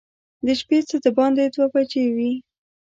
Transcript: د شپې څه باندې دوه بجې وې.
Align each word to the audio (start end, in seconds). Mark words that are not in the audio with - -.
د 0.45 0.47
شپې 0.59 0.77
څه 0.89 1.09
باندې 1.17 1.43
دوه 1.53 1.65
بجې 1.73 2.05
وې. 2.15 2.31